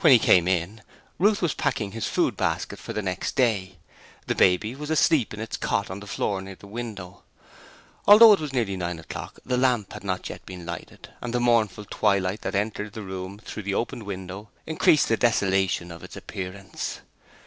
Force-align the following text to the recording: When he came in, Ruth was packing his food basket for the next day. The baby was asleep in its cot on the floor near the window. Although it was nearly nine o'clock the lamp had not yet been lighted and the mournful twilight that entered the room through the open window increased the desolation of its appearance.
When 0.00 0.12
he 0.12 0.18
came 0.18 0.46
in, 0.46 0.82
Ruth 1.18 1.40
was 1.40 1.54
packing 1.54 1.92
his 1.92 2.06
food 2.06 2.36
basket 2.36 2.78
for 2.78 2.92
the 2.92 3.00
next 3.00 3.34
day. 3.34 3.78
The 4.26 4.34
baby 4.34 4.74
was 4.74 4.90
asleep 4.90 5.32
in 5.32 5.40
its 5.40 5.56
cot 5.56 5.88
on 5.90 6.00
the 6.00 6.06
floor 6.06 6.42
near 6.42 6.54
the 6.56 6.66
window. 6.66 7.22
Although 8.06 8.34
it 8.34 8.40
was 8.40 8.52
nearly 8.52 8.76
nine 8.76 8.98
o'clock 8.98 9.38
the 9.42 9.56
lamp 9.56 9.94
had 9.94 10.04
not 10.04 10.28
yet 10.28 10.44
been 10.44 10.66
lighted 10.66 11.08
and 11.22 11.32
the 11.32 11.40
mournful 11.40 11.86
twilight 11.86 12.42
that 12.42 12.54
entered 12.54 12.92
the 12.92 13.00
room 13.00 13.38
through 13.38 13.62
the 13.62 13.72
open 13.72 14.04
window 14.04 14.50
increased 14.66 15.08
the 15.08 15.16
desolation 15.16 15.90
of 15.90 16.04
its 16.04 16.14
appearance. 16.14 17.00